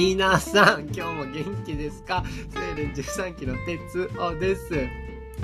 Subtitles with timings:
[0.00, 2.24] 皆さん、今日も元気ですか？
[2.48, 4.88] スウェーデン13期の哲夫です。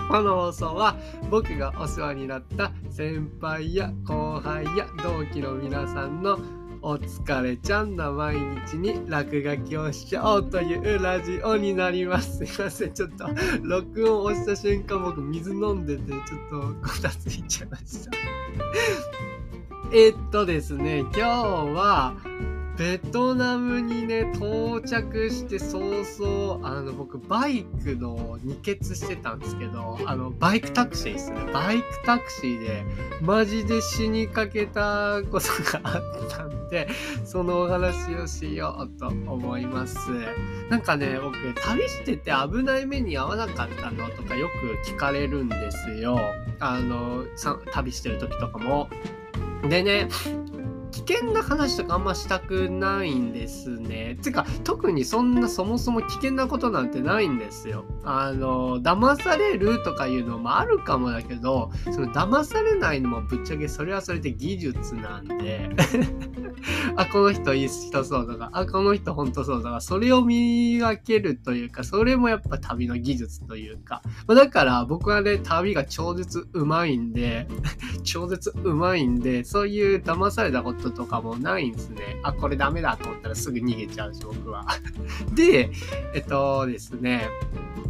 [0.09, 0.97] この放送は
[1.31, 6.38] 僕がお世話になった先輩や後輩や同期の皆さんの
[6.81, 8.37] お疲れちゃんな毎
[8.67, 12.47] 日に落書きをしちゃおうというラジオになります。
[12.47, 12.95] すいません。
[12.95, 13.29] ちょっと
[13.61, 16.23] 録音を押した瞬間僕水飲んでてちょっ
[16.80, 18.11] とこたついちゃいました。
[19.93, 22.15] えっとですね、今日は
[22.79, 31.41] ベトナムにね、到着して早々、あの、僕、バイクの二欠してたんですけど、あの、バイクタクシーですね。
[31.55, 32.85] バイクタクシーで、
[33.23, 36.89] マジで死にかけたことがあったんで、
[37.25, 40.11] そのお話をしようと思います。
[40.69, 44.49] なんかね、僕、旅してて危ない目に遭わなかったのとかよ
[44.85, 46.19] く聞かれるんですよ。
[46.61, 47.24] あの、
[47.73, 48.91] 旅してる時とかも。
[49.63, 50.09] でね、
[51.09, 54.18] 険な話とかあんましたくないんですね。
[54.23, 57.85] てか、特にそんなそもそも危険なことなんてないんですよ。
[58.04, 65.70] あの、騙されるとかいうのもあるかもだけど、その騙されないのもぶっちゃけそれはそれで技術なんで
[66.96, 77.46] あ、この人いい人そうとか、あ、この人ほんとそうとか、それを見分けるというか、それもやっぱ旅の技術というか、まだから僕はね、旅が超絶うまいんで
[78.04, 82.20] 超絶うまいんで、そういう騙されたこととかもないんですね。
[82.22, 84.66] あ、これダメだと思ったらすぐ逃げちゃうし、僕は。
[85.34, 85.70] で、
[86.14, 87.28] えっとですね、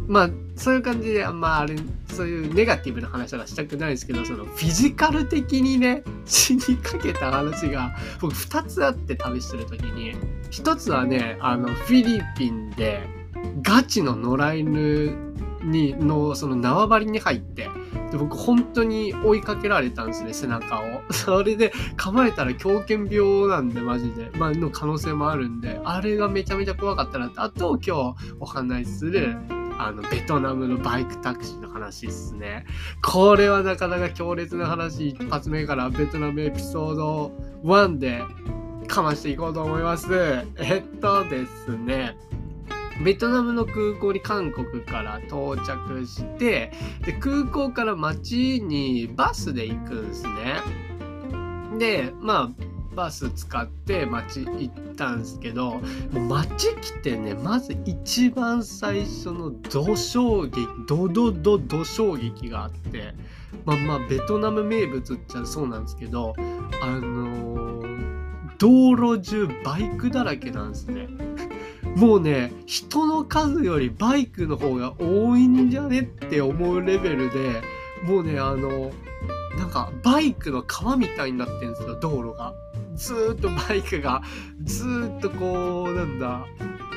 [0.07, 1.75] まあ、そういう感じで、まあ、あれ、
[2.07, 10.15] そういうネガティブな話はしたくないですけど、そのフィジカル的にね、 死にかけた話が、僕2 2つあって旅してる時に、
[10.51, 13.01] 1つはね、あの、フィリピンで、
[13.61, 15.33] ガチの野良犬
[15.63, 17.69] に、の、その縄張りに入って、
[18.11, 21.03] で、僕本当に追いかけられたんですね、背中を。
[21.13, 24.31] それで、噛まれたら狂犬病なんで、マジで。
[24.37, 27.35] まあ、の可能性もあるんで、あれがめちゃめちゃ怖かったなって。
[27.37, 29.37] あと、今日お話しする、
[29.77, 32.65] あの、ベトナムのバイクタクシーの話っすね。
[33.01, 37.31] これはなかなか強烈な話、一発目からベトナムエピソード
[37.63, 38.23] 1で
[38.87, 40.07] かましていこうと思います。
[40.57, 42.15] えっとですね。
[43.03, 46.71] ベトナムの空港に韓国から到着して、
[47.05, 50.61] で、空港から街にバスで行くんですね。
[51.77, 52.66] で、まあ、
[52.97, 55.79] バス使って街行ったんですけど
[56.27, 63.13] 街来てねまず一番最初の土衝撃ドドドド衝撃があって
[63.65, 66.33] まあまあベトナム名物っちゃそうなんですけど
[66.81, 71.07] あのー、道路中バイクだらけなんですね。
[71.95, 77.61] もうね人の数よりバイクの方が多いんじゃねって思うレベルで
[78.03, 78.91] もうねあの
[79.57, 82.53] なんかバイクの川みたいになってるんですよ道路が。
[82.97, 84.21] ずっとバイクが
[84.63, 86.45] ずっとこうなんだ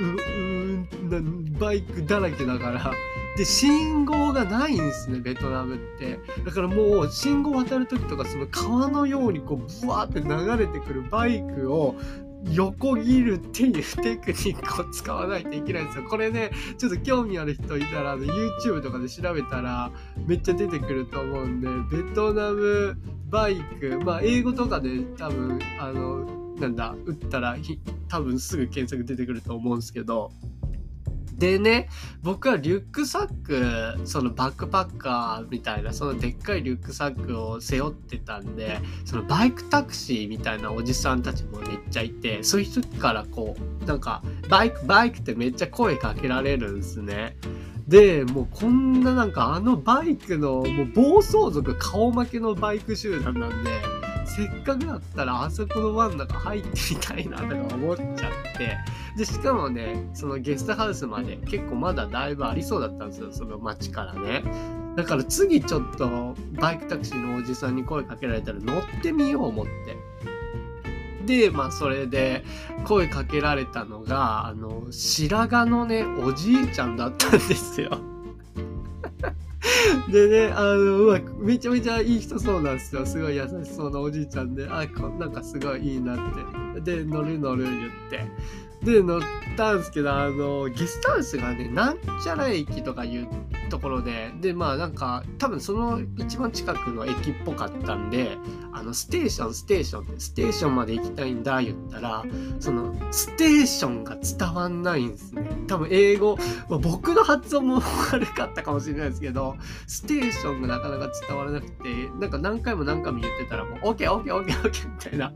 [0.01, 2.93] ううんバイクだらけだから
[3.37, 11.95] で信号がないんですねベトナムってだからもう信号渡る時とかその川のようにこうブワーって流れてくるバイクを
[12.53, 16.05] 横切るっていうテクニックを使わないといけないんですよ。
[16.09, 19.91] これね、ちょっと興味ある人いたら、YouTube とかで調べたら
[20.27, 22.97] めっちゃ出てくると思うんで、ベトナム
[23.31, 26.27] バイク、まあ、英語とかで多分、あの、
[26.57, 27.57] なんだ、打ったら、
[28.09, 30.33] 多分すぐ検索出てくると思うんですけど、
[31.41, 31.89] でね、
[32.23, 47.39] 僕はリュックサック、そのバックパッカーみたいな、そのでっかいリュックサックを背負ってたんで、そのバイクタクシーみたいなおじさんたちもめっちゃいて、そういう人からこう、なんか、バイク、バイクってめっちゃ声かけられるんですね。
[47.91, 53.71] で、もうこんななんかあのバイクのもう暴走族顔負けのバイク集団なんで、
[54.27, 58.07] せっかくだったらあそこの輪の中入ってみたいなとか思っちゃっ
[58.57, 58.79] て、
[59.17, 64.45] で、しかもね、そのゲストハウスまで結構まだだいぶありそうだったんですよ、その街からね。
[64.95, 70.10] だから次ちょっとバイクタクシーのおじさんに声かけられたら乗ってみよう思って。
[71.31, 72.45] で、まあ、それで
[72.85, 77.99] 声かけられたのが、あの、白髪のね、おじいちゃんだったんですよ。
[80.11, 83.07] でね、あの、うわ、めちゃめちゃいい人そうなんですよ。
[83.07, 86.19] すごい優しそうなおじいちゃんで、あ、こなんかすごいいいなっ
[86.75, 86.97] て。
[86.97, 88.27] で、乗る乗る言って。
[88.83, 89.21] で、乗っ
[89.57, 94.33] たんですけど、あの、ゲストハウスがね、なんちゃら駅とか言ってところで。
[94.41, 98.37] でまあなんか多分その一番近くの駅っぽかったんで
[98.73, 102.25] あのステーションステーションステーションまで行きたいんだ言ったら
[102.59, 105.49] そのステーションが伝わんないんですね。
[105.67, 106.37] 多分英語、
[106.69, 107.81] 僕の発音も
[108.13, 109.57] 悪かったかもしれないですけど
[109.87, 114.45] ステーションがなかなか伝わらなくてなんか何回も何回も言ってたらもう OKOKOKOK
[114.89, 115.33] みたいな。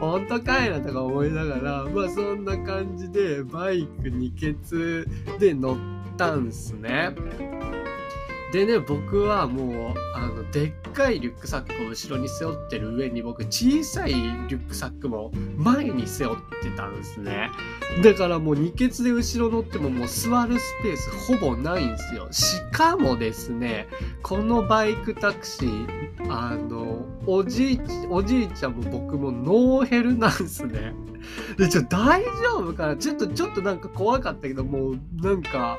[0.00, 4.54] 本当かいなとか思いながらまあそんな感じでバイク二欠
[5.38, 5.76] で乗っ
[6.16, 7.14] たんすね。
[8.56, 17.50] でね僕はもうあのでっかいリュックサックを後ろに背負ってる上に僕小さいリュックサックも前に背負ってたんですね。
[18.02, 22.28] だからもう二欠で後ろ乗ってももう座るスペースほぼないんですよ。
[22.30, 23.88] しかもですね
[24.22, 25.86] このバイクタクシー
[26.30, 30.94] あのおじいおじいちゃんも僕もノーヘルなんですね。
[31.58, 32.30] でちょ大丈
[32.60, 32.96] 夫かな？
[32.96, 35.78] ちょっとちょっとなんか怖かったけどもうなんか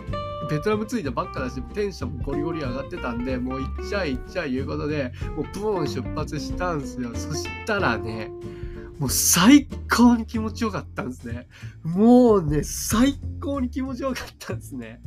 [0.50, 7.14] ベトナム着いたばっかだしテンションもゴリゴリ上がってたんでもう行っちゃい行っちゃいいうことでもうプーン出発したんですよ。
[7.16, 8.32] そしたらね
[9.00, 11.48] もう最高に気持ちよかったんですね。
[11.84, 15.02] もうね最高に気持ちよかったんですね。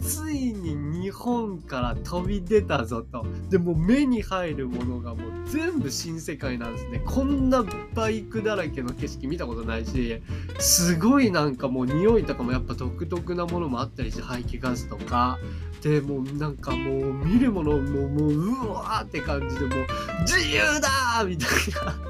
[0.00, 3.26] ついに日本から飛び出たぞと。
[3.50, 7.02] でも目に入るものがもう全部新世界なんですね。
[7.04, 10.22] こんなバイクだらけの景色見たことないし、
[10.58, 15.38] すごいなんかもう匂いとかもやっぱ独特なものもあったりして排気ガスとか。
[15.82, 19.86] でもうなんかもう見るものももううわーって感じでもう
[20.22, 21.48] 自由だーみたい
[21.86, 22.07] な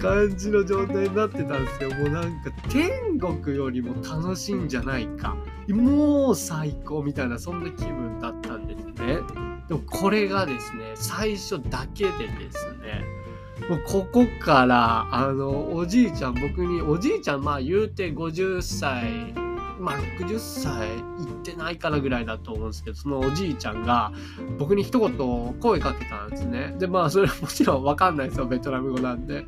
[0.00, 1.90] 感じの状態になってたんですよ。
[1.90, 5.36] もうなんか天国よりも楽しいんじゃないか。
[5.68, 9.18] もう最高みたいなそんな気分だったんですね。
[9.68, 13.04] でもこれがですね、最初だけでですね、
[13.68, 19.34] もうここから、あの、おじいちゃん、僕に、おじいちゃん、まあ言うて50歳、
[19.78, 21.00] まあ60歳いっ
[21.42, 24.12] てないからぐらいだと思うんですけど、そのおじいちゃんが
[24.58, 26.74] 僕に一言声かけたんですね。
[26.78, 29.44] で、まあそれもちろんわかんないですよ、ベトナム語なんで。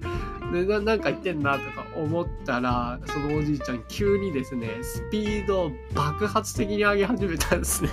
[0.53, 7.91] でななんか言ってんなとか思ったらそのおじいちゃん急にですねスピードを爆発的に上げ始めたんですね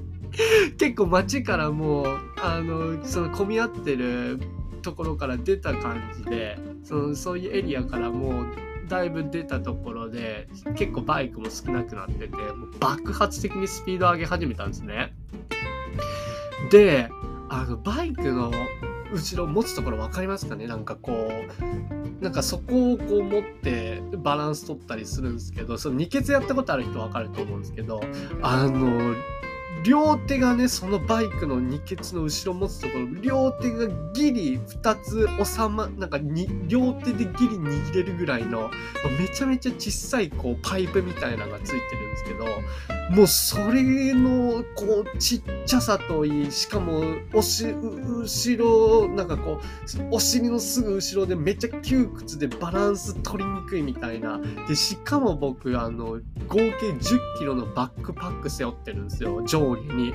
[0.78, 2.06] 結構街からもう
[2.42, 4.40] あのその混み合ってる
[4.80, 8.46] ところから出た感じでそのそういうエリアからもう
[8.92, 15.14] だいぶ出たところで結構バイクも少なくなっててもう爆発的にスピード上げ始めたんですね。
[16.70, 17.08] で
[17.48, 18.52] あのバイクの
[19.10, 20.66] 後ろ持つところ分かりますかね？
[20.66, 21.30] なんかこ
[22.20, 28.02] うなんかそこをこう持ってバランス取ったりするんですけどその二欠やったことある人分かると思うんですけど
[28.42, 29.14] あの
[29.84, 38.70] 両手がねそのバイクの二欠の後ろ持つところ両手がギリ2つ収まなんかに両手でギリ握れるぐらいの
[39.18, 42.46] めちゃめちゃ小さいこうパイプみたいなのがついてるんですけど
[43.10, 47.02] もうそれのこうちっちゃさといいしかも
[47.32, 49.60] おし後ろなんかこ
[50.00, 54.40] うお尻のすぐ後ろでめっちゃ窮屈でバランス取りにくいみたいな。
[54.68, 59.42] でしかも僕あの合計1 0キロのバックパック背負ってるんですよ。
[59.44, 60.14] 上下に。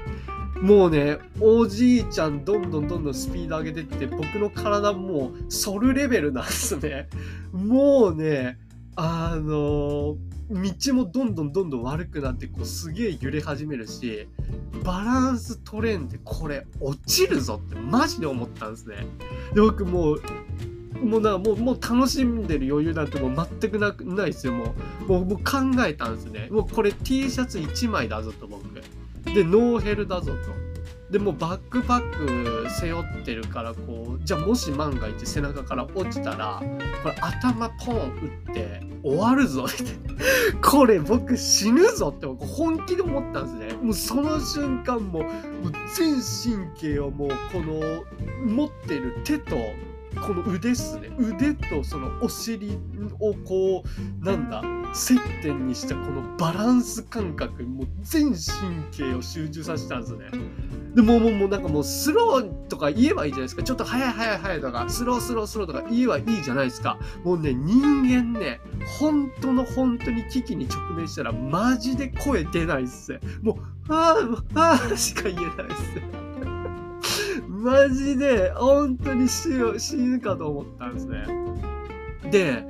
[0.62, 7.10] もうね、おじいちゃんどんどんどんどんスピード上げてって僕の体もう反るレベルなんですね。
[7.54, 8.58] もうね、
[8.96, 10.18] あの
[10.50, 14.28] 道もどんどんどんどん悪くなってこうすげえ揺れ始めるし
[14.84, 19.06] バランス取れんでこれ落ちるぞってマジで思ったんですね。
[19.54, 20.22] で僕もう
[21.04, 28.64] もうなもうもう楽しんでる余裕なんてもう全くなくないですよもうもうもう考えたんですねもうこれ T シャツ1枚だぞと僕
[29.34, 30.68] でノーヘルだぞと。
[31.12, 36.62] でもバックパック背負ってるからこうじゃあもし万が一背中から落ちたら
[37.02, 39.86] これ頭ポン打って終わるぞって。
[40.62, 43.82] これ僕死ぬぞって本気で思ったんですね。
[43.82, 45.30] もうその瞬間ももう
[45.96, 48.04] 全神経をもうこの
[48.46, 49.56] 持ってる手と
[50.22, 51.10] この腕っすね。
[51.18, 52.78] 腕とそのお尻
[53.20, 53.84] をこ
[54.22, 54.62] うなんだ
[54.94, 58.36] 接点にしたこのバランス感覚もう全神
[58.92, 60.26] 経を集中させたんですね。
[60.96, 63.64] でももうもうなんかもうスローとか言えばいいじゃないですか。
[63.64, 66.98] ちょっと早い早い早いとかスロースロースローとか言えばいいじゃないですか。
[67.24, 68.60] もうね人間ね
[69.00, 74.16] 本当の本当に危機に直面したらマジで声出ないっすもうあ
[74.56, 76.28] あああしか言えないっす
[77.48, 81.26] マジで本当に死ぬかと思ったんですね。
[82.32, 82.64] で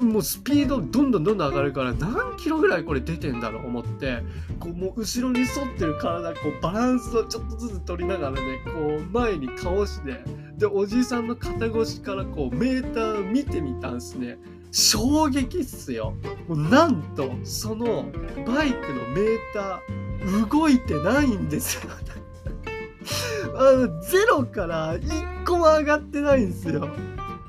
[0.00, 4.22] もうスピードどんどんどんどん上がるから何キロぐらいこれ出てんだろう思って
[4.60, 10.22] こうもう後ろに沿ってる体こうバランスをちょっとずつ取りながらねこう前に倒して
[10.56, 14.38] でおじいさんの肩越しからこうメーター見てみたんすね。
[14.70, 16.14] 衝撃っすよ。
[16.46, 18.04] もうなんとその
[18.46, 21.90] バイクのメーター動いてないんですよ。
[23.56, 26.88] あのゼロから1個も上がってないんですよ。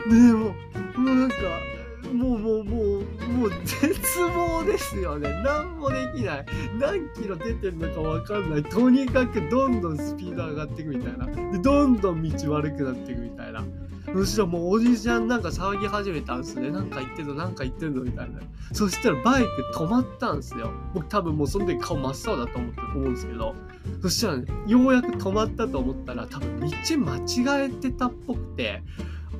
[0.09, 0.53] でもも
[0.97, 1.35] うなんか
[2.13, 6.45] もうもうもうもう絶望ですよね何もできない
[6.79, 13.63] 何キロ出てるのか分かんないとにかくどんどんスピード上がっていくみたいなでどんどん道悪くなっていくみたいな
[14.13, 16.71] そしたらもうおじいちゃんなんか騒ぎ始めたんすね。
[16.71, 18.39] なんか言ってんの、なんか言ってんのみたいな。
[18.73, 20.71] そしたらバイク止まったんすよ。
[20.93, 23.55] 僕多分もうその時顔真っ青だと思って思うんですけど。
[24.01, 28.81] そしたらね、ようやく止まったと思ったら多分道間違えてたっぽくて、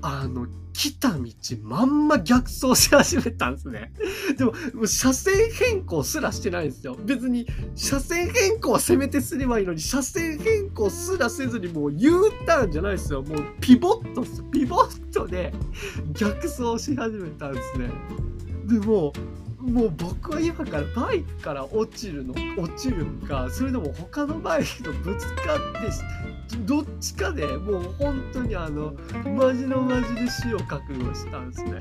[0.02, 1.30] あの、来た道
[1.62, 3.92] まんま逆走し始めたんですね。
[4.38, 6.98] でも、もう車線変更すらしてないんですよ。
[7.04, 13.22] 別に、車線変更はせめてすればいいのに、車線変更すらせずにもう U ターンじゃないですよ。
[13.24, 15.54] もうピボットピボットで
[16.14, 17.92] 逆走し始めたんですね。
[18.66, 19.12] でも、
[19.60, 25.92] もう僕は今からバイクから落ちるの落ちるかそれでも他のバイクとぶつかって
[26.66, 28.94] どっちかでもう本当にあの
[29.26, 31.80] マジのマジで死を覚悟したんですね。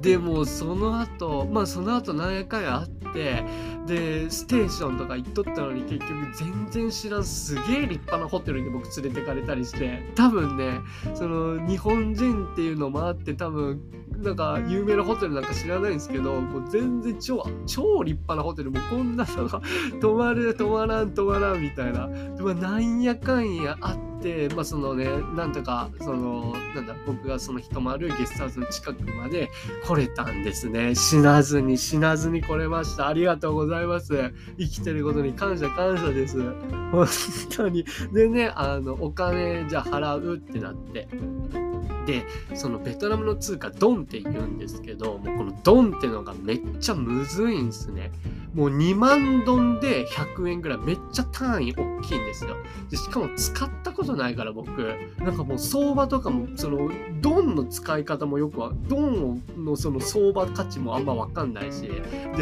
[0.00, 3.44] でもその後まあその後何やかあって
[3.86, 10.80] でステーションとか行っとったのに結局全然知らんすげえ立派なホテルに僕連れてかれたりして多分ね
[11.14, 13.80] その日本人っていうのもあって多分
[14.26, 19.62] なんか有名なホテルなんか知らないんですけどもう全然超超立派なホテルもうこんなのが
[20.00, 22.08] 泊まる泊まらん泊まらんみたいな。
[22.08, 25.06] で、まあ、なんやかんやあってまあそのね
[25.36, 29.48] なんとかそのなんだ僕がその泊まるゲストハウスの近くまで
[29.84, 30.96] 来れたんですね。
[30.96, 33.06] 死なずに死なずに来れました。
[33.06, 34.32] ありがとうございます。
[34.58, 36.42] 生きてることに感謝感謝です。
[36.90, 37.06] 本
[37.56, 37.84] 当に。
[38.12, 41.08] でねあのお金じゃあ払うってなって
[42.06, 48.12] でそのベトナムの通貨ドンって言うんですけどもうこのドンってのがめっちゃむずいんですね。
[48.54, 52.56] もう2万ドンで100円ぐらいめっちゃ単位大きいんですよ。
[52.88, 54.70] でしかも使ったことないから僕。
[55.18, 56.90] なんかもう相場とかもその
[57.20, 61.92] ドンの使い方もよくはドンのその相場価値もあんま分かんないしで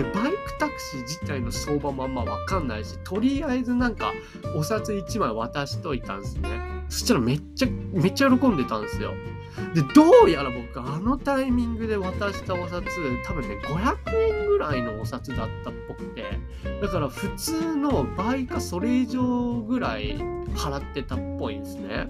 [0.03, 4.13] バイクタクシー自体の相場もあんま分かんないしとりあえずなんか
[4.55, 6.84] お札1枚渡しといたんですね。
[6.95, 9.15] そしたらめっちゃめっちゃ喜んでたんですよ
[9.75, 12.85] で、どうやら僕、あのタイミングで渡したお札、
[13.27, 16.25] 多分ね、500円ぐらいのお札だったっぽくて、
[16.81, 20.17] だから普通の倍かそれ以上ぐらい
[20.55, 22.09] 払ってたっぽいんですね。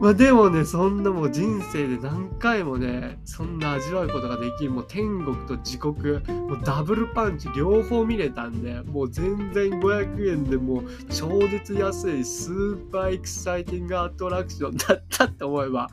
[0.00, 15.90] まあでもね、そんなもう人生で何回もね、そんな味わうことができる、もう天国と地獄、もうダブルパンチ両方見れたんで、もう全然500円でもう超絶安いスーパーエクサイティングアトラクションだったって思えば、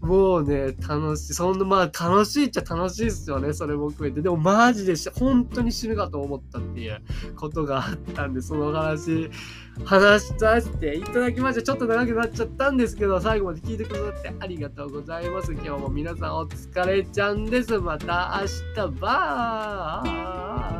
[0.00, 1.34] もうね、楽しい。
[1.34, 4.22] そんな、まあ楽しいっちゃ楽しいっすよね、それも含めて。
[4.22, 7.02] でもマジで本当に死ぬかと思ったっていう
[7.36, 9.30] ことがあったんで、その話、
[9.84, 11.62] 話させていただきました。
[11.62, 15.52] ちょっと長くなっちゃったんですけど、最後まで聞いてくださってありがとうございます。
[15.52, 17.78] 今日も皆さんお疲れちゃんです。
[17.78, 20.79] また明日、バー